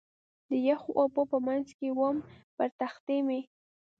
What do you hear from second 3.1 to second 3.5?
مې.